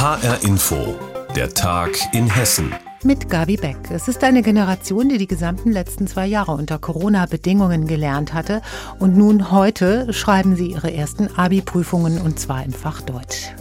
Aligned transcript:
HR 0.00 0.42
Info, 0.44 0.98
der 1.36 1.52
Tag 1.52 1.90
in 2.14 2.26
Hessen. 2.26 2.74
Mit 3.04 3.28
Gabi 3.28 3.58
Beck. 3.58 3.76
Es 3.90 4.08
ist 4.08 4.24
eine 4.24 4.40
Generation, 4.40 5.10
die 5.10 5.18
die 5.18 5.26
gesamten 5.26 5.70
letzten 5.72 6.06
zwei 6.06 6.26
Jahre 6.26 6.52
unter 6.52 6.78
Corona-Bedingungen 6.78 7.86
gelernt 7.86 8.32
hatte. 8.32 8.62
Und 8.98 9.18
nun 9.18 9.50
heute 9.50 10.10
schreiben 10.14 10.56
sie 10.56 10.68
ihre 10.68 10.90
ersten 10.90 11.28
Abi-Prüfungen 11.36 12.18
und 12.18 12.40
zwar 12.40 12.64
im 12.64 12.72
Fach 12.72 13.02
Deutsch. 13.02 13.52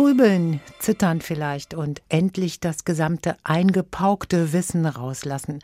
Grübeln, 0.00 0.60
zittern 0.78 1.20
vielleicht 1.20 1.74
und 1.74 2.00
endlich 2.08 2.58
das 2.58 2.86
gesamte 2.86 3.36
eingepaukte 3.44 4.54
Wissen 4.54 4.86
rauslassen. 4.86 5.58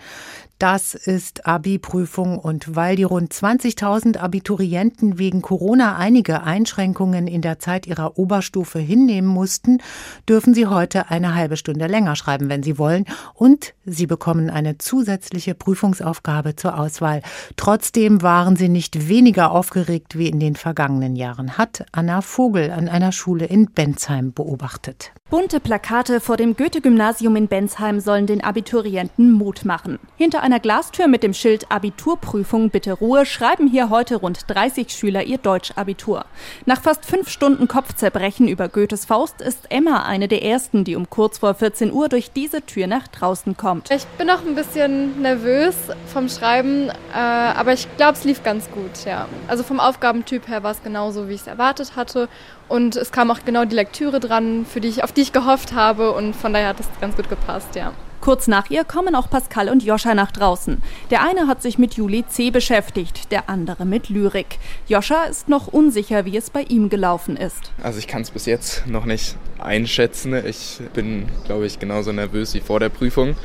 Das 0.59 0.95
ist 0.95 1.47
Abi-Prüfung 1.47 2.39
und 2.39 2.75
weil 2.77 2.97
die 2.97 3.03
rund 3.03 3.33
20.000 3.33 4.17
Abiturienten 4.17 5.19
wegen 5.19 5.43
Corona 5.43 5.97
einige 5.97 6.43
Einschränkungen 6.43 7.27
in 7.27 7.43
der 7.43 7.59
Zeit 7.59 7.87
ihrer 7.87 8.19
Oberstufe 8.19 8.79
hinnehmen 8.79 9.29
mussten, 9.29 9.83
dürfen 10.27 10.55
sie 10.55 10.67
heute 10.67 11.11
eine 11.11 11.35
halbe 11.35 11.59
Stunde 11.59 11.87
länger 11.87 12.17
schreiben, 12.17 12.49
wenn 12.49 12.63
sie 12.63 12.79
wollen 12.79 13.05
und 13.35 13.75
sie 13.85 14.07
bekommen 14.07 14.49
eine 14.49 14.79
zusätzliche 14.79 15.55
Prüfungsaufgabe 15.55 16.57
zur 16.57 16.79
Auswahl. 16.79 17.21
Trotzdem 17.57 18.23
waren 18.23 18.57
sie 18.57 18.71
nicht 18.71 19.09
weniger 19.09 19.51
aufgeregt 19.51 20.19
wie 20.19 20.29
in 20.29 20.41
den 20.41 20.57
vergangenen 20.57 21.17
Jahren, 21.17 21.59
hat 21.59 21.85
Anna 21.93 22.23
Vogel 22.23 22.71
an 22.71 22.89
einer 22.89 23.13
Schule 23.13 23.45
in 23.45 23.67
Bensheim 23.67 24.26
beobachtet. 24.33 25.13
Bunte 25.29 25.59
Plakate 25.59 26.21
vor 26.21 26.37
dem 26.37 26.57
Goethe-Gymnasium 26.57 27.35
in 27.35 27.49
Bensheim 27.49 27.99
sollen 27.99 28.29
den 28.29 28.45
Abiturienten 28.45 29.33
Mut 29.33 29.65
machen. 29.65 29.99
Hinter 30.17 30.43
einer 30.43 30.61
Glastür 30.61 31.09
mit 31.09 31.25
dem 31.25 31.35
Schild 31.35 31.71
Abiturprüfung 31.73 32.71
bitte 32.71 32.93
Ruhe 32.93 33.27
schreiben 33.27 33.67
hier 33.67 33.91
heute 33.91 34.17
rund 34.17 34.45
30 34.47 34.91
Schüler 34.91 35.25
ihr 35.25 35.39
Deutsch-Abitur. 35.39 36.25
Nach 36.65 36.81
fast 36.81 37.07
fünf 37.07 37.29
Stunden 37.29 37.67
Kopfzerbrechen 37.67 38.47
über 38.47 38.69
Goethes 38.69 39.05
Faust 39.05 39.41
ist 39.41 39.67
Emma 39.69 40.05
eine 40.05 40.29
der 40.29 40.45
ersten, 40.45 40.85
die 40.85 40.95
um 40.95 41.11
kurz 41.11 41.39
vor 41.39 41.55
14 41.55 41.93
Uhr 41.93 42.09
durch 42.09 42.31
diese 42.31 42.63
Tür 42.63 42.87
nach 42.87 43.09
draußen 43.09 43.57
kommt. 43.57 43.91
Ich 43.91 44.07
bin 44.19 44.29
noch 44.29 44.47
ein 44.47 44.55
bisschen 44.55 45.21
nervös 45.23 45.75
vom 46.13 46.29
Schreiben, 46.29 46.89
äh, 46.89 47.17
aber 47.17 47.73
ich 47.73 47.89
glaube, 47.97 48.13
es 48.13 48.23
lief 48.23 48.45
ganz 48.45 48.71
gut, 48.71 49.05
ja. 49.05 49.27
Also 49.49 49.65
vom 49.65 49.81
Aufgabentyp 49.81 50.47
her 50.47 50.63
war 50.63 50.71
es 50.71 50.83
genauso, 50.85 51.29
wie 51.29 51.35
ich 51.35 51.41
es 51.41 51.47
erwartet 51.49 51.97
hatte. 51.97 52.29
Und 52.69 52.97
es 52.97 53.13
kam 53.13 53.31
auch 53.31 53.41
genau 53.45 53.65
die 53.65 53.77
Lektüre 53.77 54.21
dran, 54.21 54.67
für 54.67 54.81
die 54.81 54.89
ich, 54.89 55.05
auf 55.05 55.13
die 55.13 55.23
ich 55.23 55.33
gehofft 55.33 55.73
habe. 55.73 56.13
Und 56.13 56.35
von 56.35 56.53
daher 56.53 56.69
hat 56.69 56.81
es 56.81 56.87
ganz 57.01 57.17
gut 57.17 57.29
gepasst, 57.29 57.75
ja. 57.75 57.93
Kurz 58.21 58.49
nach 58.49 58.71
ihr 58.71 58.83
kommen 58.83 59.15
auch 59.15 59.31
Pascal 59.31 59.69
und 59.69 59.85
Joscha 59.85 60.15
nach 60.15 60.33
draußen. 60.33 60.83
Der 61.11 61.23
eine 61.23 61.47
hat 61.47 61.63
sich 61.63 61.79
mit 61.79 61.95
Juli 61.95 62.25
C. 62.27 62.51
beschäftigt, 62.51 63.31
der 63.31 63.49
andere 63.49 63.85
mit 63.85 64.09
Lyrik. 64.09 64.59
Joscha 64.89 65.25
ist 65.25 65.49
noch 65.49 65.69
unsicher, 65.69 66.25
wie 66.25 66.37
es 66.37 66.51
bei 66.51 66.63
ihm 66.63 66.89
gelaufen 66.89 67.37
ist. 67.37 67.71
Also 67.83 68.01
ich 68.01 68.09
kann 68.09 68.23
es 68.23 68.31
bis 68.33 68.47
jetzt 68.47 68.87
noch 68.89 69.05
nicht 69.05 69.37
einschätzen. 69.59 70.35
Ich 70.45 70.81
bin, 70.93 71.29
glaube 71.45 71.67
ich, 71.67 71.79
genauso 71.79 72.11
nervös 72.11 72.55
wie 72.55 72.61
vor 72.61 72.81
der 72.81 72.89
Prüfung 72.89 73.37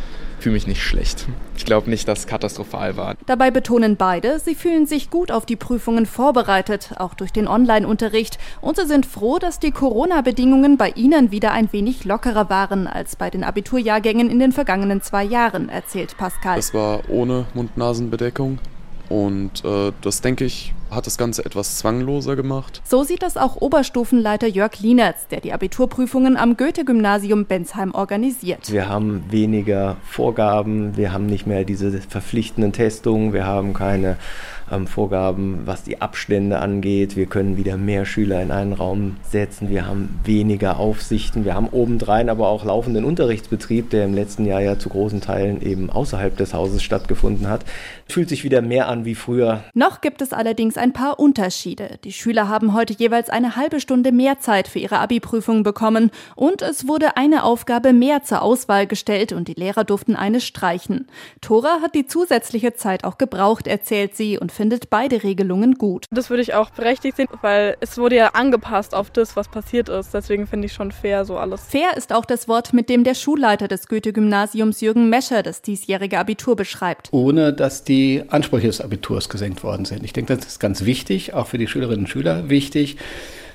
fühle 0.42 0.54
mich 0.54 0.68
nicht 0.68 0.84
schlecht. 0.84 1.28
Ich 1.56 1.66
glaube 1.66 1.90
nicht, 1.90 2.08
dass 2.08 2.20
es 2.20 2.28
katastrophal 2.28 2.98
war. 2.98 3.16
Dabei 3.26 3.52
betonen 3.52 3.96
beide, 3.96 4.40
sie 4.40 4.56
fühlen 4.56 4.86
sich 4.86 5.10
gut 5.10 5.32
auf 5.32 5.46
die 5.46 5.56
Prüfungen 5.56 6.06
vorbereitet, 6.06 6.94
auch 6.98 7.14
durch 7.14 7.32
den 7.32 7.48
Online-Unterricht. 7.48 8.40
Und 8.60 8.78
sie 8.78 8.86
sind 8.86 9.06
froh, 9.06 9.40
dass 9.40 9.60
die 9.60 9.72
Corona-Bedingungen 9.72 10.78
bei 10.78 10.90
ihnen 10.90 11.32
wieder 11.32 11.52
ein 11.52 11.72
wenig 11.72 12.06
lockerer 12.06 12.50
waren 12.50 12.88
als 12.88 13.16
bei 13.16 13.30
den 13.30 13.44
Abiturjahrgängen 13.44 14.30
in 14.30 14.40
den 14.40 14.52
vergangenen 14.52 15.02
zwei 15.02 15.24
Jahren, 15.24 15.70
erzählt 15.70 16.18
Pascal. 16.18 16.58
Es 16.58 16.74
war 16.74 17.02
ohne 17.10 17.46
Mund-Nasen-Bedeckung. 17.54 18.60
Und 19.10 19.64
äh, 19.66 19.92
das, 20.02 20.22
denke 20.22 20.46
ich, 20.46 20.74
hat 20.92 21.08
das 21.08 21.18
Ganze 21.18 21.46
etwas 21.46 21.78
zwangloser 21.78 22.36
gemacht. 22.36 22.82
So 22.86 23.04
sieht 23.04 23.24
das 23.24 23.38
auch 23.38 23.56
Oberstufenleiter 23.56 24.48
Jörg 24.48 24.80
Lienertz, 24.80 25.28
der 25.28 25.40
die 25.40 25.54
Abiturprüfungen 25.54 26.38
am 26.38 26.58
Goethe-Gymnasium 26.58 27.46
Bensheim 27.46 27.94
organisiert. 27.94 28.72
Wir 28.72 28.90
haben 28.90 29.24
weniger 29.30 29.98
Vorgaben, 30.04 30.98
wir 30.98 31.14
haben 31.14 31.26
nicht 31.26 31.48
mehr 31.48 31.64
diese 31.64 31.92
verpflichtenden 32.02 32.74
Testungen, 32.74 33.34
wir 33.34 33.46
haben 33.46 33.74
keine 33.74 34.18
ähm, 34.72 34.88
Vorgaben, 34.88 35.62
was 35.66 35.84
die 35.84 36.02
Abstände 36.02 36.60
angeht. 36.60 37.16
Wir 37.16 37.26
können 37.26 37.58
wieder 37.58 37.78
mehr 37.78 38.06
Schüler 38.06 38.42
in 38.42 38.52
einen 38.52 38.74
Raum 38.74 39.18
setzen. 39.30 39.70
Wir 39.70 39.86
haben 39.86 40.20
weniger 40.24 40.78
Aufsichten. 40.78 41.46
Wir 41.46 41.56
haben 41.56 41.68
obendrein 41.70 42.30
aber 42.30 42.48
auch 42.48 42.64
laufenden 42.64 43.04
Unterrichtsbetrieb, 43.04 43.90
der 43.90 44.06
im 44.06 44.14
letzten 44.14 44.46
Jahr 44.46 44.62
ja 44.62 44.80
zu 44.80 44.90
großen 44.90 45.22
Teilen 45.22 45.62
eben 45.62 45.90
außerhalb 45.90 46.36
des 46.38 46.54
Hauses 46.54 46.82
stattgefunden 46.82 47.50
hat. 47.50 47.66
Fühlt 48.08 48.30
sich 48.30 48.44
wieder 48.44 48.62
mehr 48.62 48.88
an 48.88 49.06
wie 49.06 49.16
früher. 49.16 49.64
Noch 49.74 50.02
gibt 50.02 50.22
es 50.22 50.34
allerdings 50.34 50.78
ein 50.82 50.94
paar 50.94 51.20
Unterschiede. 51.20 52.00
Die 52.04 52.12
Schüler 52.12 52.50
haben 52.50 52.74
heute 52.74 52.94
jeweils 52.94 53.30
eine 53.30 53.56
halbe 53.56 53.80
Stunde 53.80 54.12
mehr 54.12 54.40
Zeit 54.40 54.68
für 54.68 54.80
ihre 54.80 54.98
Abi-Prüfung 54.98 55.62
bekommen 55.62 56.10
und 56.36 56.64
es 56.64 56.88
wurde 56.88 57.18
eine 57.18 57.44
Aufgabe 57.44 57.94
mehr 57.94 58.24
zur 58.24 58.42
Auswahl 58.42 58.88
gestellt 58.88 59.32
und 59.32 59.48
die 59.48 59.54
Lehrer 59.54 59.84
durften 59.84 60.16
eine 60.16 60.42
streichen. 60.42 61.08
Tora 61.40 61.82
hat 61.82 61.94
die 61.94 62.08
zusätzliche 62.08 62.74
Zeit 62.74 63.04
auch 63.04 63.20
gebraucht, 63.20 63.68
erzählt 63.68 64.16
sie 64.16 64.40
und 64.40 64.52
findet 64.52 64.90
beide 64.90 65.22
Regelungen 65.22 65.76
gut. 65.76 66.06
Das 66.10 66.32
würde 66.32 66.42
ich 66.42 66.56
auch 66.56 66.72
berechtigt 66.72 67.16
sehen, 67.16 67.28
weil 67.42 67.78
es 67.80 68.00
wurde 68.00 68.16
ja 68.16 68.30
angepasst 68.30 68.96
auf 68.96 69.12
das, 69.12 69.36
was 69.36 69.50
passiert 69.50 69.88
ist. 69.88 70.14
Deswegen 70.16 70.48
finde 70.48 70.66
ich 70.66 70.74
schon 70.74 70.92
fair 70.92 71.26
so 71.26 71.38
alles. 71.38 71.62
Fair 71.70 71.96
ist 71.96 72.12
auch 72.12 72.26
das 72.26 72.48
Wort, 72.48 72.74
mit 72.74 72.90
dem 72.90 73.04
der 73.04 73.14
Schulleiter 73.14 73.68
des 73.68 73.88
Goethe-Gymnasiums 73.88 74.82
Jürgen 74.82 75.10
Mescher 75.10 75.44
das 75.44 75.62
diesjährige 75.62 76.18
Abitur 76.18 76.56
beschreibt. 76.56 77.10
Ohne 77.12 77.54
dass 77.54 77.84
die 77.84 78.24
Ansprüche 78.30 78.66
des 78.66 78.82
Abiturs 78.82 79.30
gesenkt 79.30 79.64
worden 79.64 79.86
sind. 79.86 80.04
Ich 80.04 80.14
denke, 80.14 80.36
das 80.36 80.48
ist 80.48 80.60
ganz 80.60 80.71
wichtig, 80.86 81.34
auch 81.34 81.48
für 81.48 81.58
die 81.58 81.68
Schülerinnen 81.68 82.06
und 82.06 82.10
Schüler 82.10 82.50
wichtig 82.50 82.98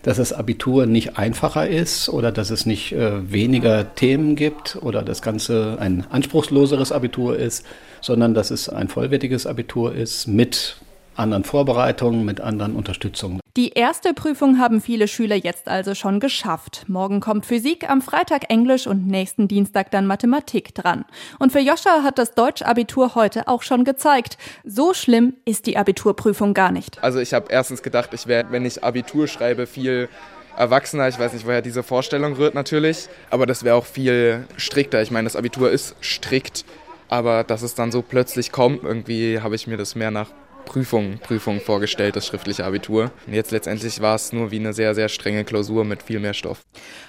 dass 0.06 0.18
das 0.18 0.32
Abitur 0.32 0.86
nicht 0.86 1.18
einfacher 1.18 1.68
ist 1.68 2.08
oder 2.08 2.30
dass 2.30 2.50
es 2.50 2.64
nicht 2.64 2.92
äh, 2.92 3.32
weniger 3.32 3.92
Themen 3.96 4.36
gibt 4.36 4.78
oder 4.80 5.02
das 5.02 5.20
Ganze 5.20 5.78
ein 5.80 6.06
anspruchsloseres 6.08 6.92
Abitur 6.92 7.36
ist, 7.36 7.66
sondern 8.00 8.32
dass 8.32 8.52
es 8.52 8.68
ein 8.68 8.86
vollwertiges 8.86 9.48
Abitur 9.48 9.96
ist 9.96 10.28
mit 10.28 10.76
anderen 11.16 11.42
Vorbereitungen, 11.42 12.24
mit 12.24 12.40
anderen 12.40 12.76
Unterstützungen. 12.76 13.40
Die 13.56 13.70
erste 13.70 14.12
Prüfung 14.12 14.58
haben 14.58 14.82
viele 14.82 15.08
Schüler 15.08 15.34
jetzt 15.34 15.66
also 15.66 15.94
schon 15.94 16.20
geschafft. 16.20 16.84
Morgen 16.88 17.20
kommt 17.20 17.46
Physik, 17.46 17.88
am 17.88 18.02
Freitag 18.02 18.50
Englisch 18.50 18.86
und 18.86 19.06
nächsten 19.06 19.48
Dienstag 19.48 19.90
dann 19.90 20.06
Mathematik 20.06 20.74
dran. 20.74 21.06
Und 21.38 21.52
für 21.52 21.60
Joscha 21.60 22.02
hat 22.02 22.18
das 22.18 22.34
Deutschabitur 22.34 23.14
heute 23.14 23.48
auch 23.48 23.62
schon 23.62 23.84
gezeigt, 23.84 24.36
so 24.62 24.92
schlimm 24.92 25.36
ist 25.46 25.64
die 25.64 25.78
Abiturprüfung 25.78 26.52
gar 26.52 26.70
nicht. 26.70 27.02
Also 27.02 27.18
ich 27.18 27.32
habe 27.32 27.46
erstens 27.48 27.82
gedacht, 27.82 28.10
ich 28.12 28.26
werde, 28.26 28.52
wenn 28.52 28.66
ich 28.66 28.84
Abitur 28.84 29.26
schreibe, 29.26 29.66
viel 29.66 30.10
erwachsener. 30.58 31.08
Ich 31.08 31.18
weiß 31.18 31.32
nicht, 31.32 31.46
woher 31.46 31.62
diese 31.62 31.82
Vorstellung 31.82 32.34
rührt 32.34 32.54
natürlich, 32.54 33.08
aber 33.30 33.46
das 33.46 33.64
wäre 33.64 33.76
auch 33.76 33.86
viel 33.86 34.44
strikter. 34.58 35.00
Ich 35.00 35.10
meine, 35.10 35.24
das 35.24 35.34
Abitur 35.34 35.70
ist 35.70 35.96
strikt, 36.02 36.66
aber 37.08 37.42
dass 37.42 37.62
es 37.62 37.74
dann 37.74 37.90
so 37.90 38.02
plötzlich 38.02 38.52
kommt, 38.52 38.84
irgendwie 38.84 39.40
habe 39.40 39.54
ich 39.54 39.66
mir 39.66 39.78
das 39.78 39.94
mehr 39.94 40.10
nach 40.10 40.28
Prüfung, 40.66 41.18
Prüfung 41.18 41.60
vorgestellt, 41.60 42.16
das 42.16 42.26
schriftliche 42.26 42.66
Abitur. 42.66 43.10
Und 43.26 43.32
jetzt 43.32 43.52
letztendlich 43.52 44.02
war 44.02 44.16
es 44.16 44.34
nur 44.34 44.50
wie 44.50 44.58
eine 44.58 44.74
sehr, 44.74 44.94
sehr 44.94 45.08
strenge 45.08 45.44
Klausur 45.44 45.86
mit 45.86 46.02
viel 46.02 46.20
mehr 46.20 46.34
Stoff. 46.34 46.60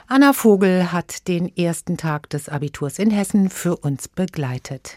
Anna 0.08 0.32
Vogel 0.32 0.94
hat 0.94 1.28
den 1.28 1.54
ersten 1.58 1.98
Tag 1.98 2.30
des 2.30 2.48
Abiturs 2.48 3.00
in 3.00 3.12
Hessen 3.12 3.50
für 3.50 3.76
uns 3.76 4.08
begleitet. 4.08 4.94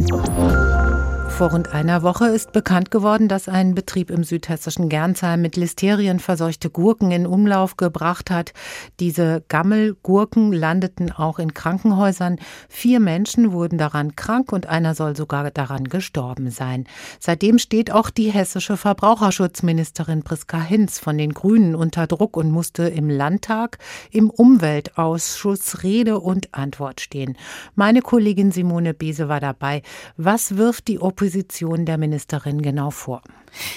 Vor 1.31 1.53
rund 1.53 1.73
einer 1.73 2.03
Woche 2.03 2.27
ist 2.27 2.53
bekannt 2.53 2.91
geworden, 2.91 3.27
dass 3.27 3.49
ein 3.49 3.75
Betrieb 3.75 4.11
im 4.11 4.25
südhessischen 4.25 4.91
Gernsheim 4.91 5.41
mit 5.41 5.57
Listerien 5.57 6.19
verseuchte 6.19 6.69
Gurken 6.69 7.13
in 7.13 7.27
Umlauf 7.27 7.79
gebracht 7.79 8.31
hat. 8.31 8.53
Diese 9.01 9.43
Gammelgurken 9.49 10.53
landeten 10.53 11.11
auch 11.11 11.39
in 11.39 11.55
Krankenhäusern. 11.55 12.37
Vier 12.69 13.01
Menschen 13.01 13.53
wurden 13.53 13.79
daran 13.79 14.17
krank 14.17 14.53
und 14.53 14.67
einer 14.67 14.95
soll 14.95 15.17
sogar 15.17 15.51
daran 15.51 15.85
gestorben 15.85 16.51
sein. 16.51 16.85
Seitdem 17.19 17.59
steht 17.59 17.91
auch 17.91 18.11
die 18.11 18.31
hessische 18.31 18.77
Verbraucherschutzministerin 18.77 20.23
Priska 20.23 20.61
Hinz 20.61 20.99
von 20.99 21.17
den 21.17 21.33
Grünen 21.33 21.75
unter 21.75 22.07
Druck 22.07 22.37
und 22.37 22.51
musste 22.51 22.83
im 22.83 23.09
Landtag 23.09 23.79
im 24.11 24.29
Umweltausschuss 24.29 25.85
Rede 25.85 26.21
und 26.21 26.55
Antwort 26.55 27.01
stehen. 27.01 27.39
Meine 27.75 28.03
Kollegin 28.03 28.53
Simone 28.53 28.93
Bese 28.93 29.31
war 29.31 29.41
dabei. 29.41 29.81
Was 30.19 30.59
wirft 30.59 30.89
die 30.89 30.99
Opposition 31.01 31.20
Position 31.21 31.85
der 31.85 31.99
Ministerin 31.99 32.63
genau 32.63 32.91
vor? 32.91 33.21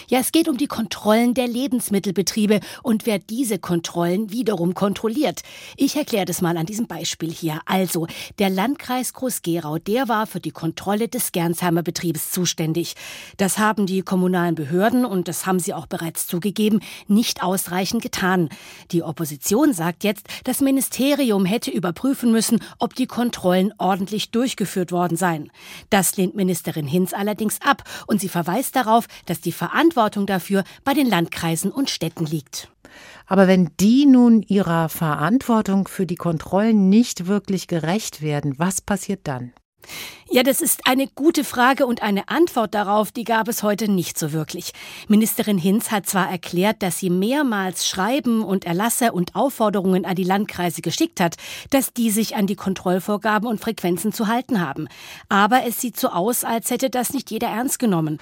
Ja, 0.07 0.19
es 0.19 0.31
geht 0.31 0.47
um 0.47 0.57
die 0.57 0.67
Kontrollen 0.67 1.33
der 1.33 1.47
Lebensmittelbetriebe 1.47 2.59
und 2.81 3.05
wer 3.05 3.19
diese 3.19 3.59
Kontrollen 3.59 4.31
wiederum 4.31 4.73
kontrolliert. 4.73 5.41
Ich 5.77 5.95
erkläre 5.95 6.25
das 6.25 6.41
mal 6.41 6.57
an 6.57 6.65
diesem 6.65 6.87
Beispiel 6.87 7.31
hier. 7.31 7.59
Also, 7.65 8.07
der 8.39 8.49
Landkreis 8.49 9.13
Groß-Gerau, 9.13 9.77
der 9.77 10.07
war 10.07 10.27
für 10.27 10.39
die 10.39 10.51
Kontrolle 10.51 11.07
des 11.07 11.31
Gernsheimer 11.31 11.83
Betriebs 11.83 12.31
zuständig. 12.31 12.95
Das 13.37 13.57
haben 13.57 13.85
die 13.85 14.01
kommunalen 14.01 14.55
Behörden, 14.55 15.05
und 15.05 15.27
das 15.27 15.45
haben 15.45 15.59
sie 15.59 15.73
auch 15.73 15.87
bereits 15.87 16.27
zugegeben, 16.27 16.79
nicht 17.07 17.43
ausreichend 17.43 18.01
getan. 18.01 18.49
Die 18.91 19.03
Opposition 19.03 19.73
sagt 19.73 20.03
jetzt, 20.03 20.27
das 20.43 20.61
Ministerium 20.61 21.45
hätte 21.45 21.71
überprüfen 21.71 22.31
müssen, 22.31 22.59
ob 22.79 22.95
die 22.95 23.07
Kontrollen 23.07 23.73
ordentlich 23.77 24.31
durchgeführt 24.31 24.91
worden 24.91 25.17
seien. 25.17 25.51
Das 25.89 26.17
lehnt 26.17 26.35
Ministerin 26.35 26.87
Hinz 26.87 27.13
allerdings 27.13 27.61
ab 27.61 27.83
und 28.07 28.21
sie 28.21 28.29
verweist 28.29 28.75
darauf, 28.75 29.07
dass 29.25 29.41
die 29.41 29.51
Verantwortung 29.63 30.25
dafür 30.25 30.65
bei 30.83 30.93
den 30.93 31.07
Landkreisen 31.07 31.71
und 31.71 31.89
Städten 31.89 32.25
liegt. 32.25 32.67
Aber 33.27 33.47
wenn 33.47 33.71
die 33.79 34.05
nun 34.05 34.41
ihrer 34.41 34.89
Verantwortung 34.89 35.87
für 35.87 36.05
die 36.05 36.17
Kontrollen 36.17 36.89
nicht 36.89 37.27
wirklich 37.27 37.67
gerecht 37.67 38.21
werden, 38.21 38.59
was 38.59 38.81
passiert 38.81 39.21
dann? 39.23 39.53
Ja, 40.29 40.41
das 40.41 40.61
ist 40.61 40.87
eine 40.87 41.07
gute 41.07 41.43
Frage 41.43 41.85
und 41.85 42.01
eine 42.01 42.27
Antwort 42.29 42.73
darauf, 42.73 43.11
die 43.11 43.23
gab 43.23 43.47
es 43.47 43.61
heute 43.61 43.87
nicht 43.87 44.17
so 44.17 44.31
wirklich. 44.31 44.71
Ministerin 45.07 45.57
Hinz 45.57 45.91
hat 45.91 46.07
zwar 46.07 46.29
erklärt, 46.29 46.81
dass 46.81 46.97
sie 46.97 47.09
mehrmals 47.09 47.87
Schreiben 47.87 48.43
und 48.43 48.65
Erlasse 48.65 49.11
und 49.11 49.35
Aufforderungen 49.35 50.05
an 50.05 50.15
die 50.15 50.23
Landkreise 50.23 50.81
geschickt 50.81 51.19
hat, 51.19 51.35
dass 51.69 51.93
die 51.93 52.09
sich 52.09 52.35
an 52.35 52.47
die 52.47 52.55
Kontrollvorgaben 52.55 53.47
und 53.47 53.59
Frequenzen 53.59 54.11
zu 54.11 54.27
halten 54.27 54.59
haben. 54.59 54.87
Aber 55.29 55.65
es 55.67 55.79
sieht 55.79 55.99
so 55.99 56.09
aus, 56.09 56.43
als 56.43 56.71
hätte 56.71 56.89
das 56.89 57.13
nicht 57.13 57.29
jeder 57.29 57.47
ernst 57.47 57.77
genommen. 57.79 58.19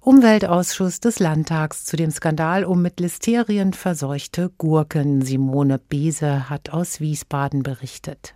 Umweltausschuss 0.00 1.00
des 1.00 1.18
Landtags 1.18 1.84
zu 1.84 1.96
dem 1.96 2.10
Skandal 2.10 2.64
um 2.64 2.80
mit 2.80 3.00
Listerien 3.00 3.74
verseuchte 3.74 4.50
Gurken. 4.56 5.20
Simone 5.20 5.78
Bese 5.78 6.48
hat 6.48 6.70
aus 6.70 7.00
Wiesbaden 7.00 7.62
berichtet. 7.62 8.34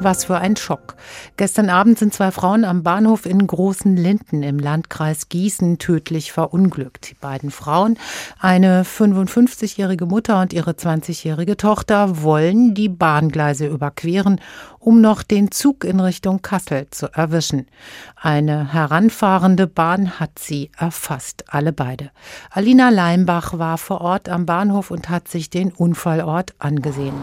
Was 0.00 0.24
für 0.24 0.36
ein 0.36 0.56
Schock. 0.56 0.96
Gestern 1.36 1.70
Abend 1.70 1.98
sind 1.98 2.12
zwei 2.12 2.30
Frauen 2.30 2.64
am 2.64 2.82
Bahnhof 2.82 3.26
in 3.26 3.46
Großen 3.46 3.96
Linden 3.96 4.42
im 4.42 4.58
Landkreis 4.58 5.28
Gießen 5.28 5.78
tödlich 5.78 6.32
verunglückt. 6.32 7.10
Die 7.10 7.14
beiden 7.14 7.50
Frauen, 7.50 7.96
eine 8.38 8.82
55-jährige 8.82 10.06
Mutter 10.06 10.40
und 10.40 10.52
ihre 10.52 10.72
20-jährige 10.72 11.56
Tochter, 11.56 12.22
wollen 12.22 12.74
die 12.74 12.88
Bahngleise 12.88 13.66
überqueren, 13.66 14.40
um 14.78 15.00
noch 15.00 15.22
den 15.22 15.50
Zug 15.50 15.84
in 15.84 16.00
Richtung 16.00 16.42
Kassel 16.42 16.88
zu 16.90 17.06
erwischen. 17.12 17.66
Eine 18.16 18.72
heranfahrende 18.72 19.66
Bahn 19.66 20.18
hat 20.18 20.38
sie 20.38 20.70
erfasst, 20.76 21.44
alle 21.48 21.72
beide. 21.72 22.10
Alina 22.50 22.90
Leimbach 22.90 23.58
war 23.58 23.78
vor 23.78 24.00
Ort 24.00 24.28
am 24.28 24.44
Bahnhof 24.44 24.90
und 24.90 25.08
hat 25.08 25.28
sich 25.28 25.50
den 25.50 25.72
Unfallort 25.72 26.54
angesehen. 26.58 27.14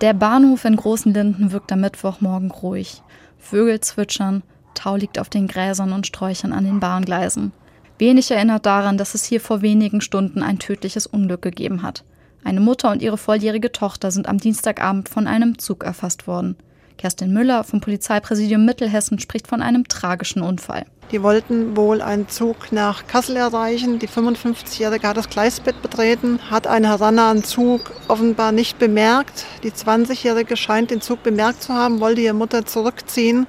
Der 0.00 0.12
Bahnhof 0.12 0.64
in 0.64 0.76
Großen 0.76 1.12
Linden 1.12 1.50
wirkt 1.50 1.72
am 1.72 1.80
Mittwochmorgen 1.80 2.52
ruhig. 2.52 3.02
Vögel 3.36 3.80
zwitschern, 3.80 4.44
Tau 4.74 4.94
liegt 4.94 5.18
auf 5.18 5.28
den 5.28 5.48
Gräsern 5.48 5.92
und 5.92 6.06
Sträuchern 6.06 6.52
an 6.52 6.64
den 6.64 6.78
Bahngleisen. 6.78 7.50
Wenig 7.98 8.30
erinnert 8.30 8.64
daran, 8.64 8.96
dass 8.96 9.14
es 9.14 9.24
hier 9.24 9.40
vor 9.40 9.60
wenigen 9.60 10.00
Stunden 10.00 10.40
ein 10.40 10.60
tödliches 10.60 11.08
Unglück 11.08 11.42
gegeben 11.42 11.82
hat. 11.82 12.04
Eine 12.44 12.60
Mutter 12.60 12.92
und 12.92 13.02
ihre 13.02 13.18
volljährige 13.18 13.72
Tochter 13.72 14.12
sind 14.12 14.28
am 14.28 14.38
Dienstagabend 14.38 15.08
von 15.08 15.26
einem 15.26 15.58
Zug 15.58 15.82
erfasst 15.82 16.28
worden. 16.28 16.54
Kerstin 16.98 17.32
Müller 17.32 17.64
vom 17.64 17.80
Polizeipräsidium 17.80 18.64
Mittelhessen 18.66 19.18
spricht 19.18 19.46
von 19.46 19.62
einem 19.62 19.88
tragischen 19.88 20.42
Unfall. 20.42 20.84
Die 21.10 21.22
wollten 21.22 21.74
wohl 21.74 22.02
einen 22.02 22.28
Zug 22.28 22.70
nach 22.70 23.06
Kassel 23.06 23.36
erreichen. 23.36 23.98
Die 23.98 24.08
55-Jährige 24.08 25.08
hat 25.08 25.16
das 25.16 25.30
Gleisbett 25.30 25.80
betreten, 25.80 26.38
hat 26.50 26.66
einen 26.66 26.84
herannahenden 26.84 27.44
Zug 27.44 27.92
offenbar 28.08 28.52
nicht 28.52 28.78
bemerkt. 28.78 29.46
Die 29.62 29.70
20-Jährige 29.70 30.58
scheint 30.58 30.90
den 30.90 31.00
Zug 31.00 31.22
bemerkt 31.22 31.62
zu 31.62 31.72
haben, 31.72 32.00
wollte 32.00 32.20
ihre 32.20 32.34
Mutter 32.34 32.66
zurückziehen. 32.66 33.46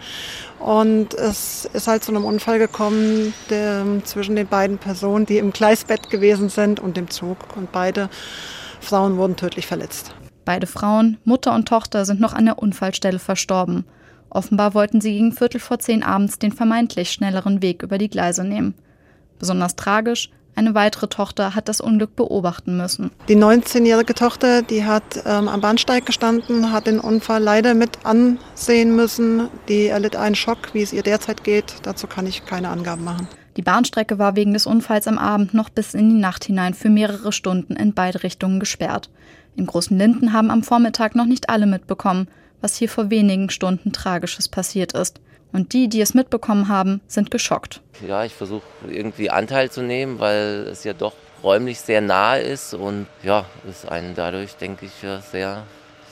Und 0.60 1.13
es 1.16 1.69
ist 1.74 1.88
halt 1.88 2.04
zu 2.04 2.12
einem 2.12 2.24
Unfall 2.24 2.60
gekommen 2.60 3.34
der, 3.50 3.86
zwischen 4.06 4.38
den 4.38 4.48
beiden 4.48 4.78
Personen, 4.78 5.25
die 5.25 5.38
im 5.38 5.51
Gleisbett 5.51 6.10
gewesen 6.10 6.48
sind 6.48 6.80
und 6.80 6.96
dem 6.96 7.10
Zug. 7.10 7.38
Und 7.57 7.74
beide 7.74 8.10
Frauen 8.80 9.18
wurden 9.18 9.36
tödlich 9.36 9.68
verletzt. 9.68 10.13
Beide 10.50 10.66
Frauen, 10.66 11.19
Mutter 11.25 11.54
und 11.54 11.68
Tochter, 11.68 12.06
sind 12.06 12.19
noch 12.19 12.34
an 12.34 12.46
der 12.46 12.57
Unfallstelle 12.57 13.19
verstorben. 13.19 13.86
Offenbar 14.31 14.74
wollten 14.74 15.00
sie 15.00 15.12
gegen 15.12 15.31
Viertel 15.31 15.60
vor 15.60 15.78
zehn 15.78 16.01
abends 16.01 16.40
den 16.40 16.51
vermeintlich 16.51 17.12
schnelleren 17.12 17.62
Weg 17.62 17.84
über 17.84 18.00
die 18.00 18.10
Gleise 18.10 18.44
nehmen. 18.44 18.74
Besonders 19.38 19.75
tragisch, 19.75 20.31
eine 20.56 20.74
weitere 20.74 21.06
Tochter 21.06 21.54
hat 21.54 21.69
das 21.69 21.81
Unglück 21.81 22.16
beobachten 22.16 22.78
müssen. 22.78 23.12
Die 23.28 23.36
19-jährige 23.36 24.16
Tochter, 24.16 24.63
die 24.63 24.86
hat 24.86 25.22
ähm, 25.24 25.48
am 25.48 25.62
Bahnsteig 25.62 26.07
gestanden, 26.07 26.72
hat 26.72 26.88
den 26.88 27.00
Unfall 27.00 27.44
leider 27.44 27.75
mit 27.75 28.04
ansehen 28.04 28.96
müssen. 28.96 29.50
Die 29.68 29.86
erlitt 29.86 30.16
einen 30.16 30.34
Schock, 30.34 30.74
wie 30.74 30.81
es 30.81 30.94
ihr 30.94 31.04
derzeit 31.04 31.44
geht. 31.44 31.75
Dazu 31.84 32.07
kann 32.07 32.25
ich 32.25 32.48
keine 32.48 32.69
Angaben 32.69 33.04
machen. 33.04 33.28
Die 33.56 33.62
Bahnstrecke 33.62 34.18
war 34.18 34.36
wegen 34.36 34.54
des 34.54 34.66
Unfalls 34.66 35.07
am 35.07 35.19
Abend 35.19 35.54
noch 35.54 35.69
bis 35.69 35.94
in 35.94 36.10
die 36.10 36.19
Nacht 36.19 36.46
hinein 36.46 36.74
für 36.74 36.90
mehrere 36.90 37.31
Stunden 37.31 37.75
in 37.75 37.94
beide 37.94 38.24
Richtungen 38.24 38.60
gesperrt. 38.60 39.12
In 39.56 39.66
Großen 39.66 39.98
Linden 39.98 40.34
haben 40.34 40.51
am 40.51 40.63
Vormittag 40.63 41.16
noch 41.16 41.25
nicht 41.25 41.50
alle 41.50 41.66
mitbekommen, 41.66 42.28
was 42.62 42.75
hier 42.75 42.90
vor 42.90 43.10
wenigen 43.10 43.50
Stunden 43.50 43.92
Tragisches 43.92 44.48
passiert 44.48 44.94
ist. 44.94 45.19
Und 45.51 45.74
die, 45.74 45.90
die 45.90 46.01
es 46.01 46.13
mitbekommen 46.13 46.68
haben, 46.68 47.01
sind 47.07 47.31
geschockt. 47.31 47.81
Ja, 48.07 48.24
ich 48.24 48.34
versuche 48.34 48.63
irgendwie 48.88 49.30
Anteil 49.30 49.72
zu 49.72 49.81
nehmen, 49.81 50.19
weil 50.19 50.68
es 50.69 50.84
ja 50.84 50.94
doch 50.94 51.13
räumlich 51.44 51.80
sehr 51.80 52.01
nahe 52.01 52.42
ist 52.42 52.74
und 52.74 53.07
ja, 53.24 53.46
es 53.68 53.86
einen 53.86 54.13
dadurch, 54.16 54.56
denke 54.56 54.86
ich, 54.86 54.92
sehr, 55.31 55.63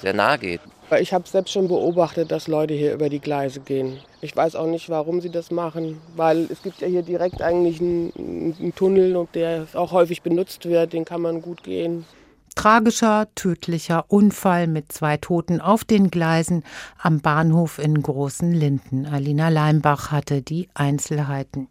sehr 0.01 0.13
nahe 0.13 0.39
geht. 0.39 0.61
Ich 0.99 1.13
habe 1.13 1.27
selbst 1.27 1.51
schon 1.51 1.67
beobachtet, 1.67 2.31
dass 2.31 2.47
Leute 2.47 2.73
hier 2.73 2.93
über 2.93 3.09
die 3.09 3.19
Gleise 3.19 3.59
gehen. 3.59 3.99
Ich 4.21 4.33
weiß 4.33 4.55
auch 4.55 4.67
nicht, 4.67 4.89
warum 4.89 5.19
sie 5.19 5.29
das 5.29 5.51
machen, 5.51 5.99
weil 6.15 6.47
es 6.49 6.63
gibt 6.63 6.79
ja 6.79 6.87
hier 6.87 7.01
direkt 7.03 7.41
eigentlich 7.41 7.81
einen, 7.81 8.55
einen 8.57 8.73
Tunnel, 8.73 9.17
und 9.17 9.35
der 9.35 9.67
auch 9.73 9.91
häufig 9.91 10.21
benutzt 10.21 10.65
wird, 10.65 10.93
den 10.93 11.03
kann 11.03 11.21
man 11.21 11.41
gut 11.41 11.61
gehen. 11.63 12.05
Tragischer, 12.57 13.27
tödlicher 13.35 14.05
Unfall 14.07 14.65
mit 14.65 14.91
zwei 14.91 15.17
Toten 15.17 15.61
auf 15.61 15.85
den 15.85 16.09
Gleisen 16.09 16.63
am 16.97 17.19
Bahnhof 17.19 17.77
in 17.77 18.01
Großen 18.01 18.51
Linden. 18.51 19.05
Alina 19.05 19.49
Leimbach 19.49 20.09
hatte 20.09 20.41
die 20.41 20.67
Einzelheiten. 20.73 21.67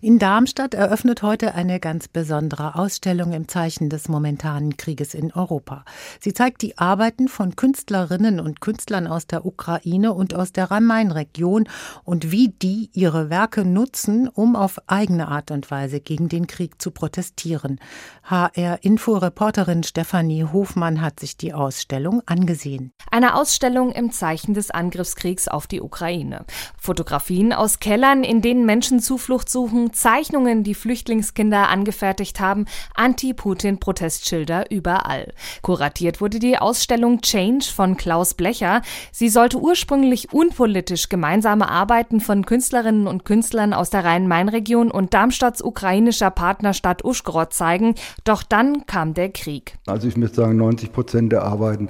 In 0.00 0.18
Darmstadt 0.18 0.74
eröffnet 0.74 1.22
heute 1.22 1.54
eine 1.54 1.80
ganz 1.80 2.08
besondere 2.08 2.74
Ausstellung 2.74 3.32
im 3.32 3.48
Zeichen 3.48 3.90
des 3.90 4.08
momentanen 4.08 4.76
Krieges 4.76 5.14
in 5.14 5.32
Europa. 5.32 5.84
Sie 6.20 6.32
zeigt 6.32 6.62
die 6.62 6.78
Arbeiten 6.78 7.28
von 7.28 7.56
Künstlerinnen 7.56 8.40
und 8.40 8.60
Künstlern 8.60 9.06
aus 9.06 9.26
der 9.26 9.46
Ukraine 9.46 10.12
und 10.14 10.34
aus 10.34 10.52
der 10.52 10.70
Rhein-Main-Region 10.70 11.68
und 12.04 12.30
wie 12.30 12.48
die 12.48 12.90
ihre 12.92 13.30
Werke 13.30 13.64
nutzen, 13.64 14.28
um 14.28 14.56
auf 14.56 14.78
eigene 14.86 15.28
Art 15.28 15.50
und 15.50 15.70
Weise 15.70 16.00
gegen 16.00 16.28
den 16.28 16.46
Krieg 16.46 16.80
zu 16.80 16.90
protestieren. 16.90 17.80
HR-Info-Reporterin 18.24 19.82
Stefanie 19.82 20.44
Hofmann 20.44 21.00
hat 21.00 21.20
sich 21.20 21.36
die 21.36 21.52
Ausstellung 21.52 22.22
angesehen. 22.26 22.92
Eine 23.10 23.34
Ausstellung 23.34 23.92
im 23.92 24.12
Zeichen 24.12 24.54
des 24.54 24.70
Angriffskriegs 24.70 25.48
auf 25.48 25.66
die 25.66 25.80
Ukraine. 25.80 26.44
Fotografien 26.78 27.52
aus 27.52 27.80
Kellern, 27.80 28.24
in 28.24 28.42
denen 28.42 28.66
Menschen 28.66 29.00
Zuflucht 29.00 29.48
suchen, 29.48 29.69
Zeichnungen, 29.92 30.64
die 30.64 30.74
Flüchtlingskinder 30.74 31.68
angefertigt 31.68 32.40
haben, 32.40 32.66
Anti-Putin-Protestschilder 32.94 34.70
überall. 34.70 35.32
Kuratiert 35.62 36.20
wurde 36.20 36.38
die 36.38 36.58
Ausstellung 36.58 37.20
Change 37.20 37.66
von 37.74 37.96
Klaus 37.96 38.34
Blecher. 38.34 38.82
Sie 39.12 39.28
sollte 39.28 39.58
ursprünglich 39.58 40.32
unpolitisch 40.32 41.08
gemeinsame 41.08 41.68
Arbeiten 41.68 42.20
von 42.20 42.44
Künstlerinnen 42.44 43.06
und 43.06 43.24
Künstlern 43.24 43.72
aus 43.72 43.90
der 43.90 44.04
Rhein-Main-Region 44.04 44.90
und 44.90 45.14
Darmstadts 45.14 45.62
ukrainischer 45.62 46.30
Partnerstadt 46.30 47.04
Uschgorod 47.04 47.52
zeigen. 47.52 47.94
Doch 48.24 48.42
dann 48.42 48.86
kam 48.86 49.14
der 49.14 49.30
Krieg. 49.30 49.78
Also 49.86 50.08
ich 50.08 50.16
müsste 50.16 50.42
sagen, 50.42 50.56
90 50.56 50.92
Prozent 50.92 51.32
der 51.32 51.42
Arbeiten 51.42 51.88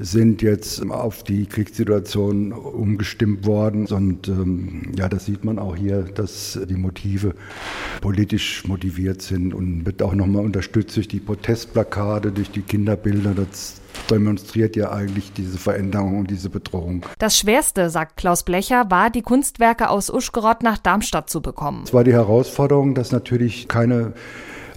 sind 0.00 0.40
jetzt 0.40 0.82
auf 0.90 1.22
die 1.24 1.46
Kriegssituation 1.46 2.52
umgestimmt 2.52 3.46
worden. 3.46 3.86
Und 3.86 4.28
ähm, 4.28 4.92
ja, 4.96 5.08
das 5.08 5.26
sieht 5.26 5.44
man 5.44 5.58
auch 5.58 5.76
hier, 5.76 6.02
dass 6.02 6.58
die 6.68 6.74
Motive 6.74 7.09
politisch 8.00 8.66
motiviert 8.66 9.22
sind 9.22 9.54
und 9.54 9.86
wird 9.86 10.02
auch 10.02 10.14
nochmal 10.14 10.44
unterstützt 10.44 10.96
durch 10.96 11.08
die 11.08 11.20
Protestplakate, 11.20 12.32
durch 12.32 12.50
die 12.50 12.62
Kinderbilder. 12.62 13.34
Das 13.34 13.80
demonstriert 14.10 14.76
ja 14.76 14.92
eigentlich 14.92 15.32
diese 15.32 15.58
Veränderung 15.58 16.18
und 16.20 16.30
diese 16.30 16.50
Bedrohung. 16.50 17.04
Das 17.18 17.38
Schwerste, 17.38 17.90
sagt 17.90 18.16
Klaus 18.16 18.44
Blecher, 18.44 18.90
war, 18.90 19.10
die 19.10 19.22
Kunstwerke 19.22 19.88
aus 19.88 20.10
Uschgorod 20.10 20.62
nach 20.62 20.78
Darmstadt 20.78 21.30
zu 21.30 21.40
bekommen. 21.42 21.82
Es 21.84 21.94
war 21.94 22.04
die 22.04 22.12
Herausforderung, 22.12 22.94
dass 22.94 23.12
natürlich 23.12 23.68
keine 23.68 24.12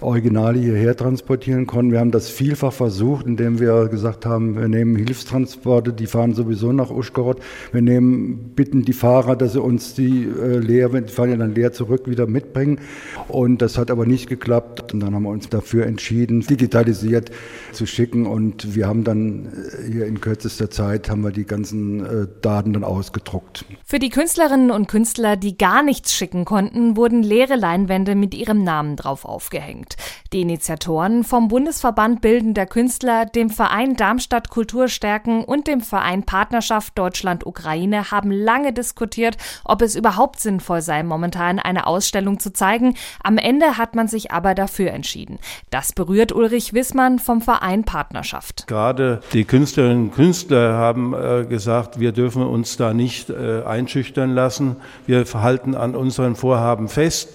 Originale 0.00 0.58
hierher 0.58 0.96
transportieren 0.96 1.66
konnten. 1.66 1.92
Wir 1.92 2.00
haben 2.00 2.10
das 2.10 2.28
vielfach 2.28 2.72
versucht, 2.72 3.26
indem 3.26 3.60
wir 3.60 3.88
gesagt 3.88 4.26
haben, 4.26 4.56
wir 4.56 4.68
nehmen 4.68 4.96
Hilfstransporte, 4.96 5.92
die 5.92 6.06
fahren 6.06 6.34
sowieso 6.34 6.72
nach 6.72 6.90
Uschgorod. 6.90 7.40
Wir 7.72 7.82
nehmen, 7.82 8.52
bitten 8.54 8.82
die 8.82 8.92
Fahrer, 8.92 9.36
dass 9.36 9.52
sie 9.52 9.60
uns 9.60 9.94
die 9.94 10.24
äh, 10.24 10.58
leer, 10.58 10.88
die 10.88 11.12
fahren 11.12 11.30
ja 11.30 11.36
dann 11.36 11.54
leer 11.54 11.72
zurück, 11.72 12.08
wieder 12.08 12.26
mitbringen. 12.26 12.80
Und 13.28 13.62
das 13.62 13.78
hat 13.78 13.90
aber 13.90 14.06
nicht 14.06 14.28
geklappt. 14.28 14.92
Und 14.92 15.00
dann 15.00 15.14
haben 15.14 15.22
wir 15.24 15.30
uns 15.30 15.48
dafür 15.48 15.86
entschieden, 15.86 16.40
digitalisiert 16.40 17.30
zu 17.72 17.86
schicken. 17.86 18.26
Und 18.26 18.74
wir 18.74 18.86
haben 18.86 19.04
dann 19.04 19.46
äh, 19.46 19.92
hier 19.92 20.06
in 20.06 20.20
kürzester 20.20 20.70
Zeit 20.70 21.10
haben 21.10 21.22
wir 21.22 21.30
die 21.30 21.46
ganzen 21.46 22.04
äh, 22.04 22.26
Daten 22.42 22.72
dann 22.72 22.84
ausgedruckt. 22.84 23.64
Für 23.84 23.98
die 23.98 24.10
Künstlerinnen 24.10 24.70
und 24.70 24.88
Künstler, 24.88 25.36
die 25.36 25.56
gar 25.56 25.82
nichts 25.82 26.14
schicken 26.14 26.44
konnten, 26.44 26.96
wurden 26.96 27.22
leere 27.22 27.56
Leinwände 27.56 28.14
mit 28.14 28.34
ihrem 28.34 28.64
Namen 28.64 28.96
drauf 28.96 29.24
aufgehängt. 29.24 29.83
Bringt. 29.84 29.96
Die 30.32 30.40
Initiatoren 30.40 31.22
vom 31.22 31.48
Bundesverband 31.48 32.20
Bildender 32.20 32.66
Künstler, 32.66 33.26
dem 33.26 33.50
Verein 33.50 33.94
Darmstadt 33.94 34.48
Kultur 34.48 34.88
stärken 34.88 35.44
und 35.44 35.68
dem 35.68 35.80
Verein 35.80 36.24
Partnerschaft 36.24 36.98
Deutschland-Ukraine 36.98 38.10
haben 38.10 38.32
lange 38.32 38.72
diskutiert, 38.72 39.36
ob 39.64 39.82
es 39.82 39.94
überhaupt 39.94 40.40
sinnvoll 40.40 40.82
sei, 40.82 41.02
momentan 41.02 41.58
eine 41.58 41.86
Ausstellung 41.86 42.40
zu 42.40 42.52
zeigen. 42.52 42.94
Am 43.22 43.38
Ende 43.38 43.78
hat 43.78 43.94
man 43.94 44.08
sich 44.08 44.32
aber 44.32 44.54
dafür 44.54 44.90
entschieden. 44.90 45.38
Das 45.70 45.92
berührt 45.92 46.32
Ulrich 46.32 46.72
Wissmann 46.72 47.18
vom 47.18 47.40
Verein 47.40 47.84
Partnerschaft. 47.84 48.66
Gerade 48.66 49.20
die 49.32 49.44
Künstlerinnen 49.44 50.04
und 50.04 50.14
Künstler 50.14 50.74
haben 50.74 51.14
äh, 51.14 51.44
gesagt, 51.44 52.00
wir 52.00 52.12
dürfen 52.12 52.42
uns 52.42 52.76
da 52.76 52.92
nicht 52.92 53.30
äh, 53.30 53.62
einschüchtern 53.62 54.34
lassen. 54.34 54.76
Wir 55.06 55.24
halten 55.34 55.74
an 55.76 55.94
unseren 55.94 56.34
Vorhaben 56.34 56.88
fest. 56.88 57.28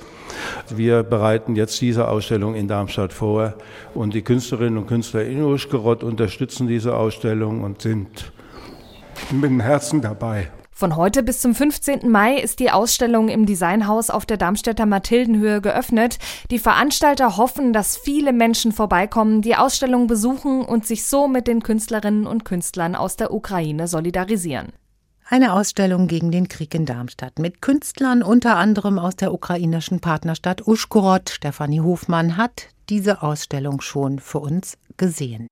Wir 0.69 1.03
bereiten 1.03 1.55
jetzt 1.55 1.81
diese 1.81 2.07
Ausstellung 2.07 2.55
in 2.55 2.67
Darmstadt 2.67 3.13
vor 3.13 3.55
und 3.93 4.13
die 4.13 4.21
Künstlerinnen 4.21 4.77
und 4.77 4.87
Künstler 4.87 5.23
in 5.25 5.43
Uschgerod 5.43 6.03
unterstützen 6.03 6.67
diese 6.67 6.95
Ausstellung 6.95 7.63
und 7.63 7.81
sind 7.81 8.31
mit 9.31 9.49
dem 9.49 9.59
Herzen 9.59 10.01
dabei. 10.01 10.49
Von 10.79 10.95
heute 10.95 11.23
bis 11.23 11.41
zum 11.41 11.53
15. 11.53 12.09
Mai 12.09 12.37
ist 12.37 12.59
die 12.59 12.71
Ausstellung 12.71 13.27
im 13.27 13.45
Designhaus 13.45 14.09
auf 14.09 14.25
der 14.25 14.37
Darmstädter 14.37 14.85
Mathildenhöhe 14.85 15.59
geöffnet. 15.59 16.19
Die 16.51 16.57
Veranstalter 16.57 17.35
hoffen, 17.35 17.73
dass 17.73 17.97
viele 17.97 18.31
Menschen 18.31 18.71
vorbeikommen, 18.71 19.41
die 19.41 19.57
Ausstellung 19.57 20.07
besuchen 20.07 20.63
und 20.63 20.87
sich 20.87 21.05
so 21.05 21.27
mit 21.27 21.47
den 21.47 21.63
Künstlerinnen 21.63 22.25
und 22.25 22.45
Künstlern 22.45 22.95
aus 22.95 23.17
der 23.17 23.33
Ukraine 23.33 23.89
solidarisieren. 23.89 24.71
Eine 25.31 25.53
Ausstellung 25.53 26.07
gegen 26.07 26.31
den 26.31 26.47
Krieg 26.47 26.73
in 26.73 26.87
Darmstadt 26.87 27.37
mit 27.37 27.61
Künstlern 27.61 28.23
unter 28.23 28.55
anderem 28.55 28.97
aus 28.97 29.15
der 29.15 29.31
ukrainischen 29.31 29.99
Partnerstadt 29.99 30.65
Uschgorod. 30.65 31.29
Stefanie 31.29 31.81
Hofmann 31.81 32.35
hat 32.35 32.69
diese 32.89 33.21
Ausstellung 33.21 33.79
schon 33.79 34.17
für 34.17 34.39
uns 34.39 34.79
gesehen. 34.97 35.47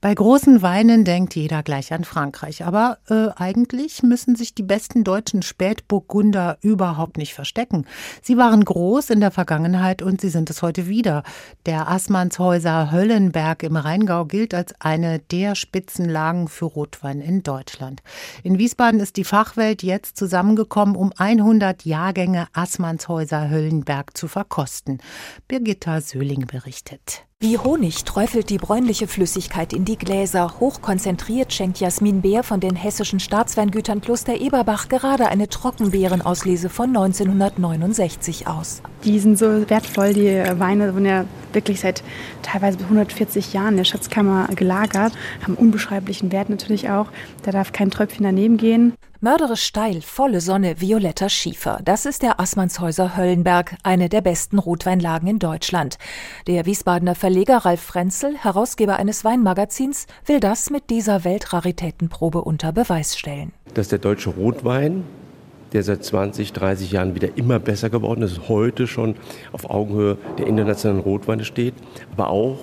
Bei 0.00 0.14
großen 0.14 0.62
Weinen 0.62 1.04
denkt 1.04 1.34
jeder 1.34 1.64
gleich 1.64 1.92
an 1.92 2.04
Frankreich, 2.04 2.64
aber 2.64 2.98
äh, 3.08 3.30
eigentlich 3.34 4.04
müssen 4.04 4.36
sich 4.36 4.54
die 4.54 4.62
besten 4.62 5.02
deutschen 5.02 5.42
Spätburgunder 5.42 6.56
überhaupt 6.60 7.16
nicht 7.16 7.34
verstecken. 7.34 7.84
Sie 8.22 8.36
waren 8.36 8.64
groß 8.64 9.10
in 9.10 9.18
der 9.18 9.32
Vergangenheit 9.32 10.00
und 10.00 10.20
sie 10.20 10.28
sind 10.28 10.50
es 10.50 10.62
heute 10.62 10.86
wieder. 10.86 11.24
Der 11.66 11.88
Assmannshäuser 11.88 12.92
Höllenberg 12.92 13.64
im 13.64 13.74
Rheingau 13.74 14.24
gilt 14.24 14.54
als 14.54 14.72
eine 14.78 15.18
der 15.18 15.56
Spitzenlagen 15.56 16.46
für 16.46 16.66
Rotwein 16.66 17.20
in 17.20 17.42
Deutschland. 17.42 18.00
In 18.44 18.60
Wiesbaden 18.60 19.00
ist 19.00 19.16
die 19.16 19.24
Fachwelt 19.24 19.82
jetzt 19.82 20.16
zusammengekommen, 20.16 20.94
um 20.94 21.12
100 21.16 21.84
Jahrgänge 21.84 22.46
Assmannshäuser 22.52 23.50
Höllenberg 23.50 24.16
zu 24.16 24.28
verkosten. 24.28 25.00
Birgitta 25.48 26.00
Söhling 26.00 26.46
berichtet. 26.46 27.27
Wie 27.40 27.56
Honig 27.56 28.02
träufelt 28.02 28.50
die 28.50 28.58
bräunliche 28.58 29.06
Flüssigkeit 29.06 29.72
in 29.72 29.84
die 29.84 29.96
Gläser. 29.96 30.58
Hochkonzentriert 30.58 31.52
schenkt 31.52 31.78
Jasmin 31.78 32.20
Beer 32.20 32.42
von 32.42 32.58
den 32.58 32.74
hessischen 32.74 33.20
Staatsweingütern 33.20 34.00
Kloster 34.00 34.40
Eberbach 34.40 34.88
gerade 34.88 35.28
eine 35.28 35.48
Trockenbeerenauslese 35.48 36.68
von 36.68 36.88
1969 36.88 38.48
aus. 38.48 38.82
Die 39.04 39.20
sind 39.20 39.38
so 39.38 39.70
wertvoll, 39.70 40.14
die 40.14 40.42
Weine 40.58 40.92
wurden 40.92 41.06
ja 41.06 41.26
wirklich 41.52 41.78
seit 41.78 42.02
teilweise 42.42 42.80
140 42.80 43.52
Jahren 43.52 43.74
in 43.74 43.76
der 43.76 43.84
Schatzkammer 43.84 44.48
gelagert, 44.56 45.12
haben 45.44 45.54
unbeschreiblichen 45.54 46.32
Wert 46.32 46.50
natürlich 46.50 46.90
auch. 46.90 47.06
Da 47.44 47.52
darf 47.52 47.70
kein 47.70 47.92
Tröpfchen 47.92 48.24
daneben 48.24 48.56
gehen. 48.56 48.94
Mörderisch 49.20 49.64
steil, 49.64 50.00
volle 50.00 50.40
Sonne, 50.40 50.80
violetter 50.80 51.28
Schiefer. 51.28 51.80
Das 51.84 52.06
ist 52.06 52.22
der 52.22 52.38
Assmannshäuser 52.38 53.16
Höllenberg, 53.16 53.74
eine 53.82 54.08
der 54.08 54.20
besten 54.20 54.60
Rotweinlagen 54.60 55.28
in 55.28 55.40
Deutschland. 55.40 55.98
Der 56.46 56.66
Wiesbadener 56.66 57.16
Verleger 57.16 57.56
Ralf 57.56 57.80
Frenzel, 57.80 58.36
Herausgeber 58.36 58.94
eines 58.94 59.24
Weinmagazins, 59.24 60.06
will 60.24 60.38
das 60.38 60.70
mit 60.70 60.88
dieser 60.88 61.24
Weltraritätenprobe 61.24 62.42
unter 62.42 62.70
Beweis 62.70 63.18
stellen. 63.18 63.50
Dass 63.74 63.88
der 63.88 63.98
deutsche 63.98 64.30
Rotwein 64.30 65.02
der 65.72 65.82
seit 65.82 66.04
20, 66.04 66.52
30 66.52 66.92
Jahren 66.92 67.16
wieder 67.16 67.36
immer 67.36 67.58
besser 67.58 67.90
geworden 67.90 68.22
ist, 68.22 68.48
heute 68.48 68.86
schon 68.86 69.16
auf 69.52 69.68
Augenhöhe 69.68 70.16
der 70.38 70.46
internationalen 70.46 71.00
Rotweine 71.00 71.44
steht, 71.44 71.74
aber 72.12 72.30
auch 72.30 72.58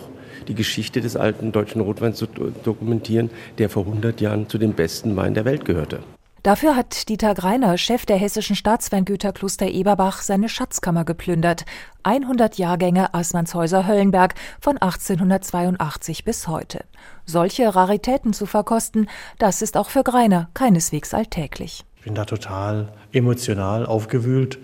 die 0.48 0.56
Geschichte 0.56 1.02
des 1.02 1.18
alten 1.18 1.52
deutschen 1.52 1.82
Rotweins 1.82 2.18
zu 2.18 2.28
dokumentieren, 2.64 3.30
der 3.58 3.70
vor 3.70 3.86
100 3.86 4.22
Jahren 4.22 4.48
zu 4.48 4.58
den 4.58 4.74
besten 4.74 5.18
Weinen 5.18 5.36
der 5.36 5.44
Welt 5.44 5.66
gehörte. 5.66 6.00
Dafür 6.46 6.76
hat 6.76 7.10
Dieter 7.10 7.34
Greiner, 7.34 7.76
Chef 7.76 8.06
der 8.06 8.18
hessischen 8.18 8.56
Staatsweingüter 8.56 9.34
Kloster 9.34 9.66
Eberbach, 9.66 10.22
seine 10.22 10.48
Schatzkammer 10.48 11.04
geplündert. 11.04 11.66
100 12.04 12.60
Jahrgänge 12.60 13.16
Assmannshäuser 13.16 13.88
Höllenberg 13.88 14.36
von 14.62 14.78
1882 14.78 16.24
bis 16.24 16.48
heute. 16.48 16.86
Solche 17.26 17.74
Raritäten 17.74 18.32
zu 18.32 18.46
verkosten, 18.46 19.10
das 19.40 19.64
ist 19.64 19.76
auch 19.76 19.90
für 19.90 20.04
Greiner 20.04 20.50
keineswegs 20.54 21.16
alltäglich. 21.16 21.84
Ich 21.96 22.04
bin 22.04 22.14
da 22.14 22.26
total 22.26 22.94
emotional 23.12 23.88
aufgewühlt. 23.88 24.60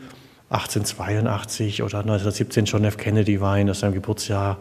1882 0.52 1.82
oder 1.82 2.02
1917 2.02 2.66
John 2.66 2.84
F. 2.84 2.98
Kennedy 2.98 3.42
Wein 3.42 3.68
aus 3.72 3.80
seinem 3.80 3.96
Geburtsjahr, 3.96 4.60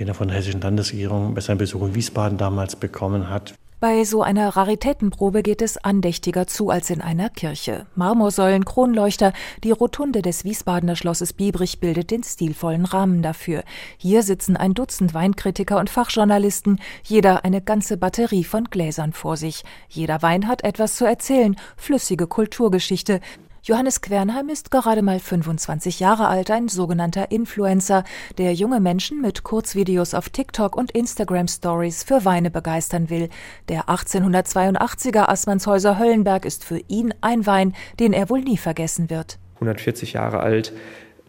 den 0.00 0.08
er 0.08 0.14
von 0.14 0.26
der 0.26 0.36
hessischen 0.36 0.62
Landesregierung 0.62 1.32
bei 1.32 1.42
seinem 1.42 1.58
Besuch 1.58 1.82
in 1.82 1.94
Wiesbaden 1.94 2.38
damals 2.38 2.74
bekommen 2.74 3.30
hat. 3.30 3.54
Bei 3.78 4.04
so 4.04 4.22
einer 4.22 4.48
Raritätenprobe 4.56 5.42
geht 5.42 5.60
es 5.60 5.76
andächtiger 5.76 6.46
zu 6.46 6.70
als 6.70 6.88
in 6.88 7.02
einer 7.02 7.28
Kirche. 7.28 7.86
Marmorsäulen, 7.94 8.64
Kronleuchter, 8.64 9.34
die 9.64 9.70
Rotunde 9.70 10.22
des 10.22 10.44
Wiesbadener 10.44 10.96
Schlosses 10.96 11.34
Biebrich 11.34 11.78
bildet 11.78 12.10
den 12.10 12.22
stilvollen 12.22 12.86
Rahmen 12.86 13.20
dafür. 13.20 13.64
Hier 13.98 14.22
sitzen 14.22 14.56
ein 14.56 14.72
Dutzend 14.72 15.12
Weinkritiker 15.12 15.78
und 15.78 15.90
Fachjournalisten, 15.90 16.80
jeder 17.04 17.44
eine 17.44 17.60
ganze 17.60 17.98
Batterie 17.98 18.44
von 18.44 18.64
Gläsern 18.64 19.12
vor 19.12 19.36
sich. 19.36 19.62
Jeder 19.90 20.22
Wein 20.22 20.48
hat 20.48 20.64
etwas 20.64 20.96
zu 20.96 21.04
erzählen, 21.04 21.54
flüssige 21.76 22.26
Kulturgeschichte, 22.26 23.20
Johannes 23.68 24.00
Quernheim 24.00 24.48
ist 24.48 24.70
gerade 24.70 25.02
mal 25.02 25.18
25 25.18 25.98
Jahre 25.98 26.28
alt, 26.28 26.52
ein 26.52 26.68
sogenannter 26.68 27.32
Influencer, 27.32 28.04
der 28.38 28.54
junge 28.54 28.78
Menschen 28.78 29.20
mit 29.20 29.42
Kurzvideos 29.42 30.14
auf 30.14 30.28
TikTok 30.28 30.76
und 30.76 30.92
Instagram 30.92 31.48
Stories 31.48 32.04
für 32.04 32.24
Weine 32.24 32.52
begeistern 32.52 33.10
will. 33.10 33.28
Der 33.68 33.88
1882er 33.88 35.28
Assmannshäuser 35.28 35.98
Höllenberg 35.98 36.44
ist 36.44 36.64
für 36.64 36.78
ihn 36.86 37.12
ein 37.22 37.44
Wein, 37.44 37.74
den 37.98 38.12
er 38.12 38.30
wohl 38.30 38.42
nie 38.42 38.56
vergessen 38.56 39.10
wird. 39.10 39.40
140 39.56 40.12
Jahre 40.12 40.38
alt, 40.38 40.72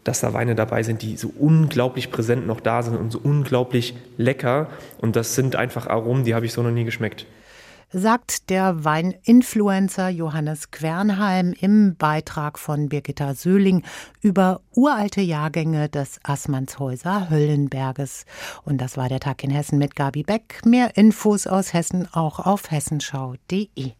dass 0.04 0.20
da 0.20 0.32
Weine 0.32 0.54
dabei 0.54 0.84
sind, 0.84 1.02
die 1.02 1.16
so 1.16 1.32
unglaublich 1.36 2.12
präsent 2.12 2.46
noch 2.46 2.60
da 2.60 2.84
sind 2.84 2.96
und 2.96 3.10
so 3.10 3.18
unglaublich 3.20 3.96
lecker. 4.16 4.68
Und 4.98 5.16
das 5.16 5.34
sind 5.34 5.56
einfach 5.56 5.88
Aromen, 5.88 6.22
die 6.22 6.36
habe 6.36 6.46
ich 6.46 6.52
so 6.52 6.62
noch 6.62 6.70
nie 6.70 6.84
geschmeckt 6.84 7.26
sagt 7.92 8.50
der 8.50 8.84
Weininfluencer 8.84 10.08
Johannes 10.08 10.70
Quernheim 10.70 11.54
im 11.58 11.96
Beitrag 11.96 12.58
von 12.58 12.88
Birgitta 12.88 13.34
Söhling 13.34 13.82
über 14.20 14.60
uralte 14.74 15.20
Jahrgänge 15.20 15.88
des 15.88 16.20
Assmannshäuser 16.22 17.30
Höllenberges. 17.30 18.24
Und 18.64 18.80
das 18.80 18.96
war 18.96 19.08
der 19.08 19.20
Tag 19.20 19.42
in 19.44 19.50
Hessen 19.50 19.78
mit 19.78 19.96
Gabi 19.96 20.22
Beck. 20.22 20.60
Mehr 20.64 20.96
Infos 20.96 21.46
aus 21.46 21.72
Hessen 21.72 22.08
auch 22.12 22.40
auf 22.40 22.70
hessenschau.de. 22.70 23.97